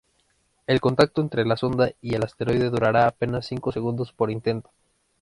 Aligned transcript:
El 0.65 0.81
contacto 0.81 1.21
entre 1.21 1.45
la 1.45 1.55
sonda 1.55 1.91
y 2.01 2.15
el 2.15 2.23
asteroide 2.23 2.71
durará 2.71 3.05
apenas 3.05 3.45
cinco 3.45 3.71
segundos 3.71 4.11
por 4.11 4.31
intento. 4.31 4.71